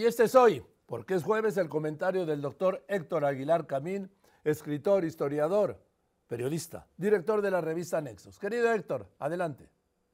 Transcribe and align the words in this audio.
Y 0.00 0.06
este 0.06 0.24
es 0.24 0.34
hoy, 0.34 0.62
porque 0.86 1.12
es 1.12 1.22
jueves, 1.22 1.58
el 1.58 1.68
comentario 1.68 2.24
del 2.24 2.40
doctor 2.40 2.82
Héctor 2.88 3.22
Aguilar 3.26 3.66
Camín, 3.66 4.10
escritor, 4.42 5.04
historiador, 5.04 5.78
periodista, 6.26 6.88
director 6.96 7.42
de 7.42 7.50
la 7.50 7.60
revista 7.60 8.00
Nexos. 8.00 8.38
Querido 8.38 8.72
Héctor, 8.72 9.06
adelante. 9.18 9.68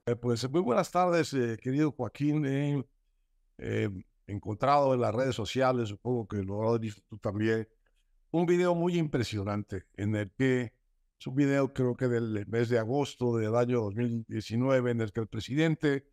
Eh, 0.07 0.17
pues 0.17 0.51
muy 0.51 0.61
buenas 0.61 0.91
tardes, 0.91 1.33
eh, 1.35 1.57
querido 1.63 1.93
Joaquín. 1.93 2.45
He 2.47 2.85
eh, 3.59 3.89
encontrado 4.27 4.93
en 4.93 5.03
las 5.03 5.15
redes 5.15 5.37
sociales, 5.37 5.91
supongo 5.91 6.27
que 6.27 6.39
lo 6.39 6.75
has 6.75 6.81
visto 6.81 7.01
tú 7.09 7.19
también, 7.19 7.69
un 8.33 8.45
video 8.45 8.75
muy 8.75 8.99
impresionante 8.99 9.85
en 9.95 10.17
el 10.17 10.33
que 10.33 10.73
es 11.17 11.27
un 11.29 11.37
video 11.37 11.73
creo 11.73 11.97
que 11.97 12.09
del 12.09 12.45
mes 12.49 12.71
de 12.71 12.81
agosto 12.81 13.37
del 13.37 13.55
año 13.55 13.83
2019 13.83 14.91
en 14.91 15.01
el 15.03 15.13
que 15.13 15.21
el 15.21 15.29
presidente 15.29 16.09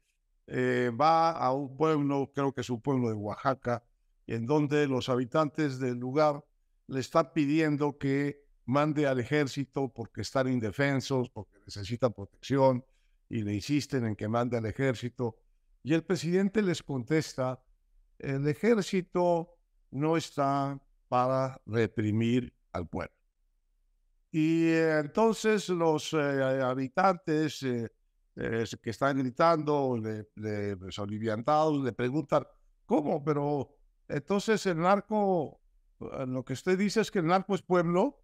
eh, 0.48 0.92
va 1.00 1.32
a 1.32 1.54
un 1.54 1.76
pueblo, 1.76 2.32
creo 2.34 2.54
que 2.54 2.62
es 2.62 2.70
un 2.70 2.82
pueblo 2.82 3.10
de 3.10 3.16
Oaxaca, 3.16 3.84
en 4.28 4.46
donde 4.46 4.88
los 4.88 5.10
habitantes 5.10 5.80
del 5.80 5.98
lugar 5.98 6.44
le 6.88 7.00
están 7.00 7.32
pidiendo 7.34 7.98
que 7.98 8.44
mande 8.66 9.08
al 9.08 9.20
ejército 9.20 9.90
porque 9.90 10.22
están 10.22 10.48
indefensos, 10.48 11.30
porque 11.30 11.60
necesitan 11.66 12.14
protección 12.14 12.86
y 13.30 13.42
le 13.42 13.54
insisten 13.54 14.06
en 14.06 14.16
que 14.16 14.28
mande 14.28 14.58
al 14.58 14.66
ejército. 14.66 15.38
Y 15.82 15.94
el 15.94 16.04
presidente 16.04 16.62
les 16.62 16.84
contesta, 16.84 17.62
el 18.20 18.48
ejército 18.48 19.58
no 19.92 20.18
está 20.18 20.80
para 21.08 21.62
reprimir 21.66 22.54
al 22.72 22.88
pueblo. 22.88 23.14
Y 24.32 24.66
eh, 24.66 25.00
entonces 25.00 25.70
los 25.70 26.14
eh, 26.14 26.62
habitantes 26.62 27.64
eh, 28.36 28.66
que 28.82 28.90
están 28.90 29.18
gritando, 29.20 29.96
le, 29.96 30.28
le, 30.36 30.76
pues, 30.78 30.98
le 30.98 31.94
preguntan, 31.94 32.48
¿cómo? 32.86 33.24
Pero 33.24 33.76
entonces 34.08 34.66
el 34.66 34.80
narco, 34.80 35.62
eh, 36.00 36.26
lo 36.26 36.44
que 36.44 36.54
usted 36.54 36.78
dice 36.78 37.02
es 37.02 37.12
que 37.12 37.20
el 37.20 37.28
narco 37.28 37.54
es 37.54 37.62
pueblo, 37.62 38.24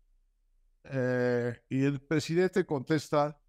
eh, 0.85 1.61
y 1.69 1.83
el 1.83 2.01
presidente 2.01 2.65
contesta, 2.65 3.39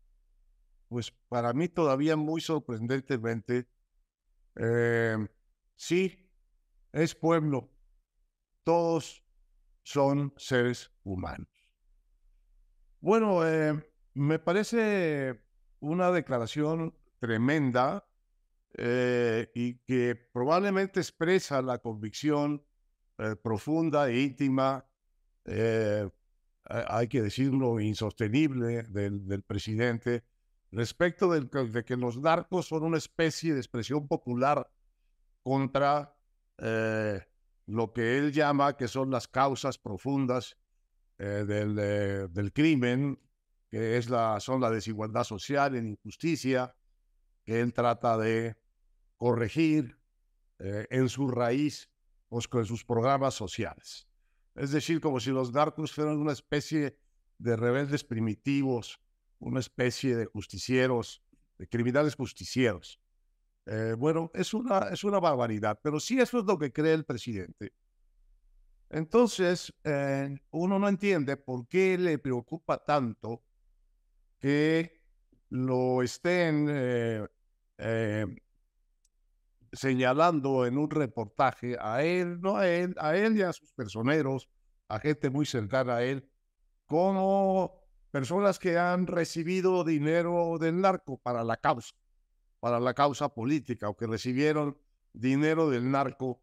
pues 0.89 1.11
para 1.29 1.55
mí 1.55 1.69
todavía 1.69 2.17
muy 2.17 2.43
sorprendentemente, 2.43 3.69
sí, 5.77 6.31
es 6.93 7.15
pueblo, 7.15 7.71
todos 8.65 9.25
son 9.83 10.35
seres 10.37 10.91
humanos. 11.05 11.49
Bueno, 13.01 13.41
me 14.13 14.39
parece 14.39 15.41
una 15.81 16.11
declaración 16.11 16.95
tremenda 17.19 18.07
eh, 18.75 19.51
y 19.55 19.75
que 19.79 20.15
probablemente 20.15 21.01
expresa 21.01 21.61
la 21.61 21.79
convicción 21.79 22.63
eh, 23.19 23.35
profunda 23.37 24.09
e 24.09 24.21
íntima, 24.21 24.87
eh, 25.45 26.09
hay 26.65 27.09
que 27.09 27.21
decirlo, 27.21 27.81
insostenible 27.81 28.85
del, 28.85 29.43
presidente 29.43 30.23
respecto 30.71 31.33
de 31.33 31.85
que 31.85 31.97
los 31.97 32.17
narcos 32.19 32.69
son 32.69 32.85
una 32.85 32.99
especie 32.99 33.55
de 33.55 33.59
expresión 33.59 34.07
popular 34.07 34.71
contra 35.43 36.15
lo 37.67 37.93
que 37.93 38.19
él 38.19 38.33
llama 38.33 38.77
que 38.77 38.87
son 38.87 39.11
las 39.11 39.27
causas 39.27 39.79
profundas 39.79 40.59
del, 41.19 41.75
del 42.33 42.53
crimen, 42.53 43.19
que 43.71 43.97
es 43.97 44.11
la, 44.11 44.41
son 44.41 44.61
la 44.61 44.71
desigualdad 44.71 45.25
social, 45.25 45.73
la 45.73 45.79
injusticia, 45.79 46.75
que 47.45 47.61
él 47.61 47.73
trata 47.73 48.19
de 48.19 48.57
corregir 49.17 49.99
eh, 50.59 50.87
en 50.91 51.09
su 51.09 51.29
raíz 51.29 51.89
pues, 52.29 52.49
con 52.49 52.67
sus 52.67 52.85
programas 52.85 53.35
sociales. 53.35 54.09
Es 54.55 54.73
decir, 54.73 55.01
como 55.01 55.21
si 55.21 55.31
los 55.31 55.53
narcos 55.53 55.93
fueran 55.93 56.19
una 56.19 56.33
especie 56.33 56.99
de 57.39 57.57
rebeldes 57.57 58.05
primitivos, 58.05 59.01
una 59.39 59.61
especie 59.61 60.17
de 60.17 60.27
justicieros, 60.27 61.23
de 61.57 61.69
criminales 61.69 62.15
justicieros. 62.17 63.01
Eh, 63.67 63.95
bueno, 63.97 64.31
es 64.35 64.53
una, 64.53 64.89
es 64.89 65.05
una 65.05 65.21
barbaridad, 65.21 65.79
pero 65.83 66.01
sí 66.01 66.19
eso 66.19 66.41
es 66.41 66.45
lo 66.45 66.59
que 66.59 66.73
cree 66.73 66.93
el 66.93 67.05
presidente. 67.05 67.73
Entonces, 68.91 69.73
eh, 69.85 70.37
uno 70.51 70.79
no 70.79 70.89
entiende 70.89 71.37
por 71.37 71.69
qué 71.69 71.97
le 71.97 72.19
preocupa 72.19 72.85
tanto 72.85 73.43
que 74.41 74.99
lo 75.51 76.03
estén 76.03 76.67
eh, 76.71 77.27
eh, 77.79 78.27
señalando 79.73 80.67
en 80.67 80.79
un 80.79 80.91
reportaje 80.91 81.77
a 81.79 82.03
él, 82.03 82.41
no 82.41 82.57
a 82.57 82.69
él, 82.69 82.95
a 82.99 83.17
él 83.17 83.37
y 83.37 83.43
a 83.43 83.53
sus 83.53 83.73
personeros, 83.73 84.49
a 84.89 84.99
gente 84.99 85.31
muy 85.31 85.47
cercana 85.47 85.97
a 85.97 86.03
él, 86.03 86.29
como 86.87 87.85
personas 88.11 88.59
que 88.59 88.79
han 88.79 89.07
recibido 89.07 89.85
dinero 89.85 90.59
del 90.59 90.81
narco 90.81 91.19
para 91.19 91.45
la 91.45 91.57
causa, 91.57 91.95
para 92.59 92.81
la 92.81 92.95
causa 92.95 93.29
política, 93.29 93.89
o 93.89 93.97
que 93.97 94.07
recibieron 94.07 94.77
dinero 95.13 95.71
del 95.71 95.91
narco 95.91 96.43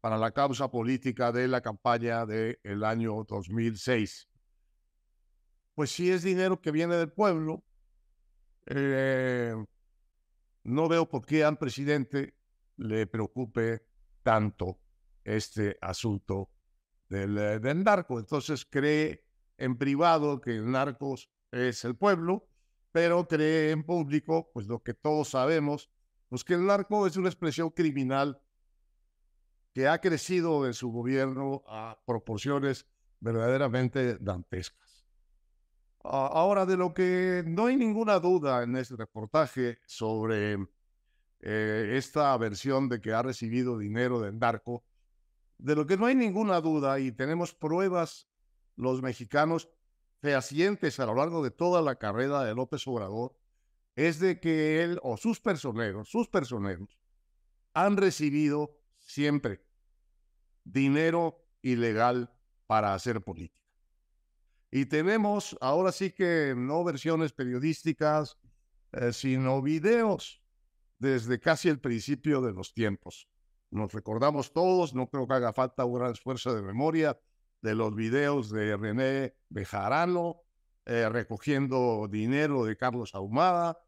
para 0.00 0.18
la 0.18 0.32
causa 0.32 0.70
política 0.70 1.32
de 1.32 1.48
la 1.48 1.60
campaña 1.60 2.26
del 2.26 2.84
año 2.84 3.24
2006 3.24 4.31
pues 5.74 5.90
si 5.90 6.10
es 6.10 6.22
dinero 6.22 6.60
que 6.60 6.70
viene 6.70 6.96
del 6.96 7.12
pueblo, 7.12 7.64
eh, 8.66 9.54
no 10.64 10.88
veo 10.88 11.08
por 11.08 11.26
qué 11.26 11.44
al 11.44 11.58
presidente 11.58 12.34
le 12.76 13.06
preocupe 13.06 13.82
tanto 14.22 14.78
este 15.24 15.76
asunto 15.80 16.50
del, 17.08 17.36
eh, 17.38 17.58
del, 17.58 17.82
narco. 17.82 18.18
Entonces 18.18 18.64
cree 18.64 19.24
en 19.58 19.76
privado 19.76 20.40
que 20.40 20.56
el 20.56 20.70
narco 20.70 21.16
es 21.50 21.84
el 21.84 21.96
pueblo, 21.96 22.48
pero 22.90 23.26
cree 23.26 23.70
en 23.70 23.84
público, 23.84 24.50
pues 24.52 24.66
lo 24.66 24.82
que 24.82 24.94
todos 24.94 25.30
sabemos, 25.30 25.90
pues 26.28 26.44
que 26.44 26.54
el 26.54 26.66
narco 26.66 27.06
es 27.06 27.16
una 27.16 27.28
expresión 27.28 27.70
criminal 27.70 28.40
que 29.72 29.88
ha 29.88 30.00
crecido 30.00 30.66
en 30.66 30.74
su 30.74 30.90
gobierno 30.90 31.62
a 31.66 31.98
proporciones 32.06 32.86
verdaderamente 33.20 34.18
dantescas. 34.18 34.91
Ahora, 36.04 36.66
de 36.66 36.76
lo 36.76 36.94
que 36.94 37.44
no 37.46 37.66
hay 37.66 37.76
ninguna 37.76 38.18
duda 38.18 38.64
en 38.64 38.76
este 38.76 38.96
reportaje 38.96 39.78
sobre 39.86 40.58
eh, 41.40 41.92
esta 41.96 42.36
versión 42.36 42.88
de 42.88 43.00
que 43.00 43.12
ha 43.12 43.22
recibido 43.22 43.78
dinero 43.78 44.20
del 44.20 44.38
narco, 44.38 44.84
de 45.58 45.76
lo 45.76 45.86
que 45.86 45.96
no 45.96 46.06
hay 46.06 46.16
ninguna 46.16 46.60
duda 46.60 46.98
y 46.98 47.12
tenemos 47.12 47.54
pruebas 47.54 48.28
los 48.74 49.00
mexicanos 49.00 49.68
fehacientes 50.20 50.98
a 50.98 51.06
lo 51.06 51.14
largo 51.14 51.42
de 51.42 51.50
toda 51.50 51.82
la 51.82 51.96
carrera 51.96 52.42
de 52.42 52.54
López 52.54 52.86
Obrador, 52.88 53.36
es 53.94 54.18
de 54.18 54.40
que 54.40 54.82
él 54.82 54.98
o 55.02 55.16
sus 55.16 55.40
personeros, 55.40 56.08
sus 56.08 56.28
personeros, 56.28 56.98
han 57.74 57.96
recibido 57.96 58.76
siempre 58.98 59.64
dinero 60.64 61.44
ilegal 61.62 62.32
para 62.66 62.94
hacer 62.94 63.22
política. 63.22 63.61
Y 64.74 64.86
tenemos 64.86 65.54
ahora 65.60 65.92
sí 65.92 66.12
que 66.12 66.54
no 66.56 66.82
versiones 66.82 67.32
periodísticas, 67.32 68.38
eh, 68.92 69.12
sino 69.12 69.60
videos 69.60 70.42
desde 70.98 71.38
casi 71.38 71.68
el 71.68 71.78
principio 71.78 72.40
de 72.40 72.52
los 72.52 72.72
tiempos. 72.72 73.28
Nos 73.70 73.92
recordamos 73.92 74.52
todos, 74.52 74.94
no 74.94 75.10
creo 75.10 75.28
que 75.28 75.34
haga 75.34 75.52
falta 75.52 75.84
un 75.84 75.98
gran 75.98 76.12
esfuerzo 76.12 76.54
de 76.54 76.62
memoria, 76.62 77.20
de 77.60 77.74
los 77.74 77.94
videos 77.94 78.50
de 78.50 78.76
René 78.76 79.34
Bejarano 79.50 80.42
eh, 80.86 81.08
recogiendo 81.08 82.08
dinero 82.10 82.64
de 82.64 82.76
Carlos 82.76 83.14
Ahumada. 83.14 83.78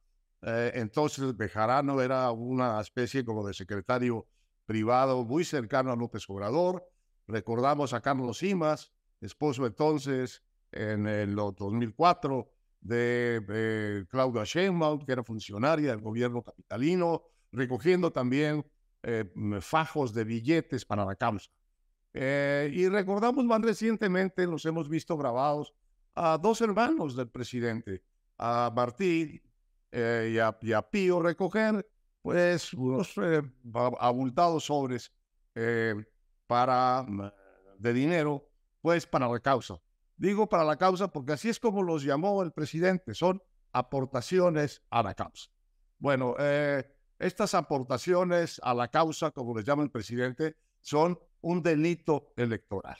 Eh, 0.42 0.72
entonces 0.74 1.34
Bejarano 1.34 2.00
era 2.02 2.30
una 2.30 2.78
especie 2.80 3.24
como 3.24 3.46
de 3.46 3.54
secretario 3.54 4.28
privado 4.66 5.24
muy 5.24 5.44
cercano 5.44 5.92
a 5.92 5.96
López 5.96 6.28
Obrador. 6.28 6.86
Recordamos 7.26 7.94
a 7.94 8.02
Carlos 8.02 8.38
Simas, 8.38 8.92
esposo 9.20 9.66
entonces 9.66 10.42
en 10.74 11.06
el 11.06 11.34
2004 11.34 12.50
de, 12.80 14.06
Claudia 14.10 14.44
Sheinbaum, 14.44 15.04
que 15.04 15.12
era 15.12 15.24
funcionaria 15.24 15.90
del 15.90 16.00
gobierno 16.00 16.42
capitalino, 16.42 17.22
recogiendo 17.52 18.12
también 18.12 18.64
eh, 19.02 19.24
fajos 19.60 20.12
de 20.12 20.24
billetes 20.24 20.84
para 20.84 21.04
la 21.04 21.14
causa. 21.16 21.50
Eh, 22.12 22.70
y 22.72 22.88
recordamos 22.88 23.44
más 23.44 23.62
recientemente, 23.62 24.46
los 24.46 24.64
hemos 24.66 24.88
visto 24.88 25.16
grabados, 25.16 25.72
a 26.14 26.38
dos 26.38 26.60
hermanos 26.60 27.16
del 27.16 27.28
presidente, 27.28 28.02
a 28.38 28.72
Martín 28.74 29.42
eh, 29.90 30.30
y, 30.32 30.38
a, 30.38 30.56
y, 30.60 30.72
a, 30.72 30.82
Pío, 30.82 31.20
recoger 31.20 31.88
pues 32.22 32.72
unos 32.72 33.14
abultados 33.98 34.64
sobres 34.64 35.12
para, 36.46 37.06
de 37.78 37.92
dinero, 37.92 38.48
pues 38.80 39.06
para 39.06 39.28
la 39.28 39.40
causa. 39.40 39.78
Digo 40.24 40.48
para 40.48 40.64
la 40.64 40.78
causa 40.78 41.08
porque 41.08 41.32
así 41.32 41.50
es 41.50 41.60
como 41.60 41.82
los 41.82 42.02
llamó 42.02 42.42
el 42.42 42.50
presidente, 42.50 43.12
son 43.12 43.42
aportaciones 43.74 44.80
a 44.88 45.02
la 45.02 45.12
causa. 45.12 45.50
Bueno, 45.98 46.34
eh, 46.38 46.82
estas 47.18 47.52
aportaciones 47.52 48.58
a 48.64 48.72
la 48.72 48.88
causa, 48.88 49.32
como 49.32 49.54
les 49.54 49.66
llama 49.66 49.82
el 49.82 49.90
presidente, 49.90 50.56
son 50.80 51.18
un 51.42 51.62
delito 51.62 52.32
electoral. 52.36 52.96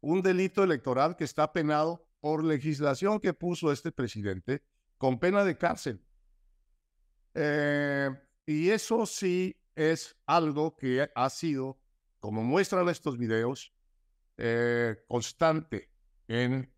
Un 0.00 0.22
delito 0.22 0.64
electoral 0.64 1.14
que 1.14 1.22
está 1.22 1.52
penado 1.52 2.04
por 2.18 2.42
legislación 2.42 3.20
que 3.20 3.32
puso 3.32 3.70
este 3.70 3.92
presidente 3.92 4.64
con 4.98 5.20
pena 5.20 5.44
de 5.44 5.56
cárcel. 5.56 6.04
Eh, 7.34 8.10
y 8.44 8.70
eso 8.70 9.06
sí 9.06 9.54
es 9.76 10.16
algo 10.26 10.74
que 10.74 11.08
ha 11.14 11.30
sido, 11.30 11.78
como 12.18 12.42
muestran 12.42 12.88
estos 12.88 13.16
videos, 13.16 13.72
eh, 14.36 14.96
constante 15.06 15.90
en 16.28 16.72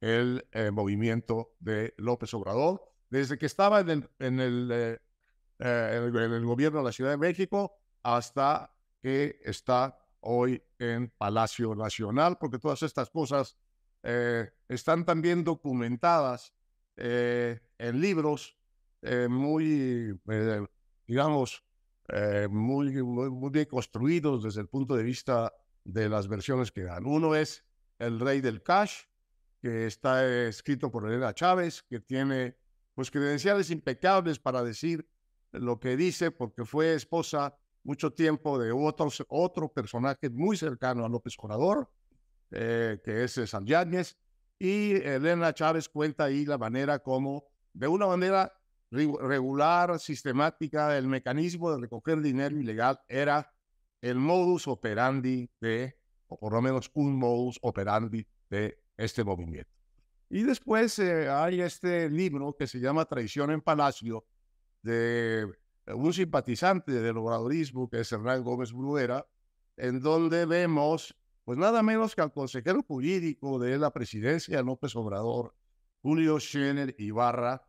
el 0.00 0.46
eh, 0.52 0.70
movimiento 0.70 1.54
de 1.60 1.94
López 1.96 2.32
Obrador, 2.34 2.82
desde 3.10 3.38
que 3.38 3.46
estaba 3.46 3.80
en 3.80 3.90
el, 3.90 4.10
en 4.18 4.40
el, 4.40 5.00
en 5.58 6.32
el 6.32 6.44
gobierno 6.44 6.80
de 6.80 6.84
la 6.84 6.92
Ciudad 6.92 7.10
de 7.10 7.16
México 7.16 7.78
hasta 8.02 8.74
que 9.00 9.38
está 9.44 9.98
hoy 10.20 10.62
en 10.78 11.10
Palacio 11.10 11.74
Nacional, 11.74 12.38
porque 12.38 12.58
todas 12.58 12.82
estas 12.82 13.10
cosas 13.10 13.56
eh, 14.02 14.50
están 14.68 15.04
también 15.04 15.44
documentadas 15.44 16.54
eh, 16.96 17.58
en 17.78 18.00
libros 18.00 18.56
eh, 19.02 19.28
muy, 19.28 20.18
digamos, 21.06 21.64
muy, 22.50 23.02
muy, 23.02 23.50
bien 23.50 23.64
construidos 23.64 24.42
desde 24.44 24.60
el 24.60 24.68
punto 24.68 24.94
de 24.94 25.02
vista 25.02 25.52
de 25.84 26.08
las 26.08 26.28
versiones 26.28 26.70
que 26.70 26.82
dan. 26.82 27.06
Uno 27.06 27.34
es 27.34 27.64
El 27.98 28.20
Rey 28.20 28.40
del 28.40 28.62
Cash, 28.62 29.02
que 29.60 29.86
está 29.86 30.26
escrito 30.46 30.90
por 30.90 31.08
Elena 31.08 31.32
Chávez, 31.32 31.82
que 31.82 32.00
tiene 32.00 32.56
pues 32.94 33.10
credenciales 33.10 33.70
impecables 33.70 34.38
para 34.38 34.62
decir 34.62 35.08
lo 35.52 35.80
que 35.80 35.96
dice, 35.96 36.30
porque 36.30 36.64
fue 36.64 36.94
esposa 36.94 37.56
mucho 37.82 38.12
tiempo 38.12 38.58
de 38.58 38.72
otros, 38.72 39.24
otro 39.28 39.72
personaje 39.72 40.30
muy 40.30 40.56
cercano 40.56 41.04
a 41.04 41.08
López 41.08 41.34
Obrador, 41.38 41.90
eh, 42.50 43.00
que 43.04 43.24
es 43.24 43.32
San 43.46 43.66
Yáñez, 43.66 44.16
y 44.58 44.94
Elena 44.96 45.52
Chávez 45.52 45.88
cuenta 45.88 46.24
ahí 46.24 46.44
la 46.44 46.58
manera 46.58 46.98
como, 47.00 47.44
de 47.72 47.88
una 47.88 48.06
manera 48.06 48.52
regular, 48.90 49.98
sistemática, 49.98 50.96
el 50.96 51.08
mecanismo 51.08 51.72
de 51.72 51.80
recoger 51.80 52.20
dinero 52.20 52.56
ilegal 52.56 53.00
era 53.08 53.52
el 54.00 54.16
modus 54.16 54.68
operandi 54.68 55.50
de, 55.60 55.98
o 56.34 56.38
por 56.38 56.52
lo 56.52 56.62
menos 56.62 56.90
un 56.94 57.16
modus 57.16 57.58
operandi 57.62 58.26
de 58.50 58.78
este 58.96 59.24
movimiento. 59.24 59.70
Y 60.28 60.42
después 60.42 60.98
eh, 60.98 61.28
hay 61.28 61.60
este 61.60 62.08
libro 62.10 62.56
que 62.58 62.66
se 62.66 62.80
llama 62.80 63.04
Traición 63.04 63.50
en 63.50 63.60
Palacio, 63.60 64.24
de 64.82 65.46
un 65.86 66.12
simpatizante 66.12 66.92
del 66.92 67.16
obradorismo, 67.16 67.88
que 67.88 68.00
es 68.00 68.12
Hernán 68.12 68.42
Gómez 68.42 68.72
Bruera, 68.72 69.26
en 69.76 70.00
donde 70.00 70.46
vemos, 70.46 71.16
pues 71.44 71.58
nada 71.58 71.82
menos 71.82 72.14
que 72.14 72.22
al 72.22 72.32
consejero 72.32 72.82
jurídico 72.82 73.58
de 73.58 73.78
la 73.78 73.92
presidencia, 73.92 74.62
López 74.62 74.94
Obrador, 74.96 75.54
Julio 76.02 76.38
Schener 76.38 76.94
Ibarra, 76.98 77.66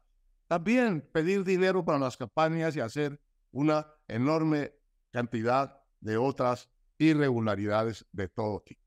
también 0.47 1.01
pedir 1.11 1.43
dinero 1.43 1.83
para 1.83 1.99
las 1.99 2.17
campañas 2.17 2.75
y 2.75 2.79
hacer 2.79 3.19
una 3.51 3.87
enorme 4.07 4.73
cantidad 5.11 5.81
de 6.01 6.17
otras 6.17 6.69
irregularidades 6.97 8.05
de 8.11 8.29
todo 8.29 8.61
tipo. 8.61 8.81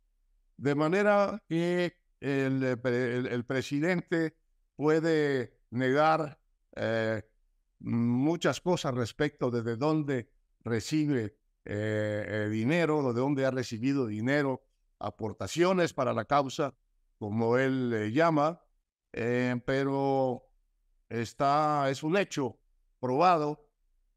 De 0.57 0.75
manera 0.75 1.43
que 1.49 1.97
el, 2.21 3.45
presidente 3.47 4.37
puede 4.77 5.61
negar 5.71 6.41
eh, 6.75 7.23
muchas 7.79 8.61
cosas 8.61 8.95
respecto 8.95 9.51
de, 9.51 9.63
de 9.63 9.77
dónde 9.77 10.31
recibe 10.65 11.39
eh, 11.71 12.25
eh, 12.27 12.49
dinero, 12.49 13.13
de 13.13 13.21
dónde 13.21 13.45
ha 13.45 13.51
recibido 13.51 14.07
dinero, 14.07 14.65
aportaciones 14.99 15.93
para 15.93 16.15
la 16.15 16.25
causa, 16.25 16.75
como 17.19 17.59
él 17.59 18.11
llama, 18.13 18.63
eh, 19.13 19.61
pero 19.67 20.45
está, 21.09 21.91
es 21.91 22.03
un 22.03 22.17
hecho 22.17 22.59
probado 23.01 23.69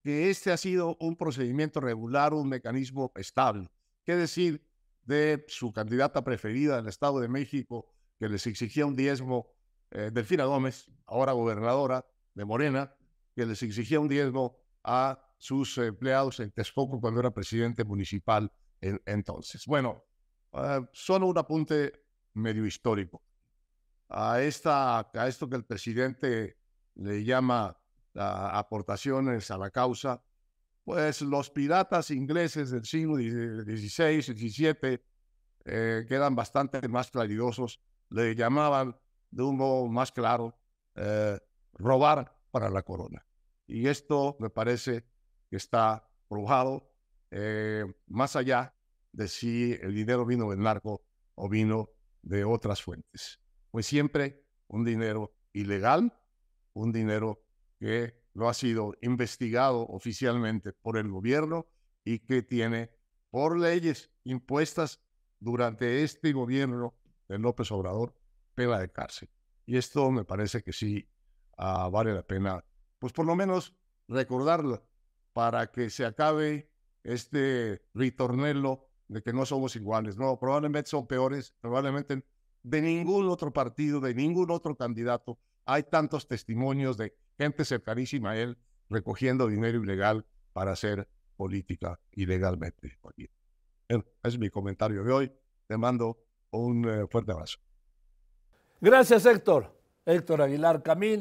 que 0.02 0.30
este 0.30 0.52
ha 0.52 0.58
sido 0.58 0.96
un 1.02 1.18
procedimiento 1.18 1.82
regular, 1.82 2.34
un 2.34 2.48
mecanismo 2.48 3.12
estable. 3.16 3.70
¿Qué 4.04 4.16
decir 4.16 4.66
de 5.04 5.46
su 5.48 5.74
candidata 5.74 6.24
preferida 6.24 6.80
en 6.80 6.88
Estado 6.88 7.20
de 7.20 7.28
México, 7.28 7.92
que 8.20 8.30
les 8.30 8.46
exigía 8.48 8.86
un 8.86 8.96
diezmo, 8.96 9.52
Delfina 9.90 10.46
Gómez, 10.46 10.90
ahora 11.06 11.34
gobernadora 11.34 12.06
de 12.34 12.46
Morena, 12.46 12.96
que 13.36 13.46
les 13.46 13.62
exigía 13.64 14.00
un 14.00 14.08
diezmo 14.08 14.58
a 14.84 15.20
sus 15.38 15.78
empleados 15.78 16.40
en 16.40 16.52
Texcoco 16.52 17.00
cuando 17.02 17.20
era 17.20 17.32
presidente 17.32 17.84
municipal 17.84 18.52
entonces. 18.82 19.66
Bueno, 19.66 20.04
uh, 20.54 20.86
solo 20.92 21.28
un 21.28 21.38
apunte 21.38 22.06
medio 22.34 22.66
histórico. 22.66 23.22
A, 24.10 24.42
esta, 24.42 25.00
a 25.00 25.28
esto 25.28 25.50
que 25.50 25.56
el 25.56 25.66
presidente 25.66 26.58
le 26.96 27.24
llama 27.24 27.78
aportaciones 28.14 29.50
a 29.52 29.58
la 29.58 29.72
causa, 29.72 30.22
pues 30.84 31.22
los 31.22 31.50
piratas 31.50 32.12
ingleses 32.12 32.72
del 32.72 32.86
siglo 32.86 33.16
XVI, 33.16 34.22
XVII, 34.22 35.02
eh, 35.66 36.06
que 36.08 36.16
eran 36.16 36.36
bastante 36.36 36.88
más 36.88 37.12
claridosos, 37.12 37.80
le 38.10 38.36
llamaban 38.36 38.96
de 39.30 39.44
un 39.44 39.58
modo 39.58 39.88
más 39.88 40.12
claro 40.12 40.58
eh, 40.96 41.40
robar 41.74 42.38
para 42.52 42.70
la 42.70 42.84
corona. 42.84 43.26
Y 43.68 43.88
esto 43.88 44.36
me 44.40 44.50
parece 44.50 45.06
que 45.50 45.58
está 45.58 46.10
probado 46.28 46.92
eh, 47.30 47.86
más 48.08 48.36
allá 48.36 48.76
de 49.12 49.28
si 49.28 49.74
el 49.82 49.94
dinero 49.94 50.26
vino 50.26 50.50
del 50.50 50.60
narco 50.60 51.06
o 51.36 51.48
vino 51.50 51.90
de 52.22 52.44
otras 52.44 52.82
fuentes. 52.82 53.40
Pues 53.70 53.86
siempre 53.86 54.46
un 54.68 54.84
dinero 54.84 55.34
ilegal, 55.54 56.14
un 56.74 56.92
dinero 56.92 57.44
que 57.80 58.21
no 58.34 58.50
ha 58.50 58.54
sido 58.54 58.94
investigado 59.02 59.86
oficialmente 59.88 60.74
por 60.74 60.98
el 60.98 61.10
gobierno 61.10 61.68
y 62.04 62.20
que 62.20 62.42
tiene 62.42 62.92
por 63.30 63.58
leyes 63.58 64.12
impuestas 64.24 65.02
durante 65.40 66.04
este 66.04 66.32
gobierno 66.34 66.96
de 67.28 67.40
López 67.40 67.72
Obrador 67.72 68.16
pena 68.54 68.80
de 68.80 68.92
cárcel. 68.92 69.30
Y 69.66 69.78
esto 69.78 70.12
me 70.12 70.26
parece 70.26 70.64
que 70.64 70.74
sí 70.74 71.08
ah, 71.58 71.90
vale 71.92 72.14
la 72.14 72.24
pena 72.24 72.64
pues 73.00 73.14
por 73.14 73.26
lo 73.26 73.36
menos 73.36 73.76
recordarlo 74.08 74.86
para 75.34 75.72
que 75.72 75.90
se 75.90 76.06
acabe 76.06 76.70
este 77.04 77.82
ritornelo 77.94 78.88
de 79.08 79.24
que 79.24 79.34
no 79.34 79.46
somos 79.46 79.76
iguales. 79.76 80.18
No, 80.18 80.38
probablemente 80.40 80.90
son 80.90 81.08
peores, 81.08 81.56
probablemente 81.60 82.24
de 82.64 82.82
ningún 82.82 83.28
otro 83.28 83.52
partido, 83.52 84.00
de 84.00 84.14
ningún 84.14 84.52
otro 84.52 84.76
candidato. 84.76 85.40
Hay 85.66 85.84
tantos 85.84 86.28
testimonios 86.28 86.98
de 86.98 87.18
gente 87.42 87.66
cercanísima 87.66 88.32
a 88.32 88.38
él 88.38 88.58
recogiendo 88.90 89.48
dinero 89.48 89.82
ilegal 89.84 90.26
para 90.54 90.74
hacer 90.74 91.08
política 91.36 92.00
ilegalmente. 92.12 93.00
Es 94.24 94.38
mi 94.38 94.50
comentario 94.50 95.04
de 95.04 95.12
hoy. 95.12 95.32
Te 95.68 95.76
mando 95.76 96.20
un 96.52 96.88
eh, 96.88 97.08
fuerte 97.10 97.32
abrazo. 97.32 97.58
Gracias, 98.80 99.26
Héctor. 99.26 99.76
Héctor 100.06 100.42
Aguilar 100.42 100.84
Camín 100.84 101.20